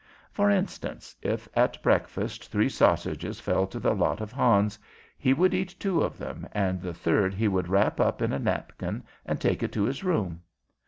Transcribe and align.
For 0.31 0.49
instance, 0.49 1.15
if 1.21 1.47
at 1.53 1.79
breakfast 1.83 2.47
three 2.51 2.69
sausages 2.69 3.39
fell 3.39 3.67
to 3.67 3.77
the 3.79 3.93
lot 3.93 4.19
of 4.19 4.31
Hans, 4.31 4.79
he 5.15 5.31
would 5.31 5.53
eat 5.53 5.75
two 5.79 6.01
of 6.01 6.17
them, 6.17 6.47
and 6.53 6.81
the 6.81 6.91
third 6.95 7.35
he 7.35 7.47
would 7.47 7.67
wrap 7.67 7.99
up 7.99 8.19
in 8.19 8.33
a 8.33 8.39
napkin, 8.39 9.03
and 9.27 9.39
take 9.39 9.61
it 9.61 9.71
to 9.73 9.83
his 9.83 10.03
room. 10.03 10.41